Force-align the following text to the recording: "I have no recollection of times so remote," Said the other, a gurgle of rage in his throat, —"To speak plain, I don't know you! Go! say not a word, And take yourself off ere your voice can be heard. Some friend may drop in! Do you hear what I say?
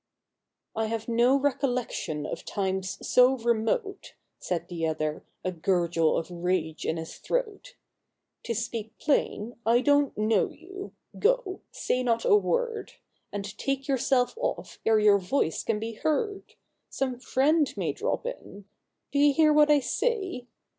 "I 0.75 0.87
have 0.87 1.07
no 1.07 1.35
recollection 1.37 2.25
of 2.25 2.43
times 2.43 2.97
so 3.07 3.37
remote," 3.37 4.15
Said 4.39 4.67
the 4.67 4.87
other, 4.87 5.23
a 5.43 5.51
gurgle 5.51 6.17
of 6.17 6.31
rage 6.31 6.87
in 6.87 6.97
his 6.97 7.17
throat, 7.19 7.75
—"To 8.45 8.55
speak 8.55 8.97
plain, 8.97 9.57
I 9.63 9.81
don't 9.81 10.17
know 10.17 10.49
you! 10.49 10.93
Go! 11.19 11.61
say 11.71 12.01
not 12.01 12.25
a 12.25 12.35
word, 12.35 12.93
And 13.31 13.55
take 13.59 13.87
yourself 13.87 14.35
off 14.39 14.79
ere 14.87 14.97
your 14.97 15.19
voice 15.19 15.61
can 15.61 15.77
be 15.79 15.93
heard. 15.93 16.55
Some 16.89 17.19
friend 17.19 17.71
may 17.77 17.93
drop 17.93 18.25
in! 18.25 18.65
Do 19.11 19.19
you 19.19 19.35
hear 19.35 19.53
what 19.53 19.69
I 19.69 19.81
say? 19.81 20.47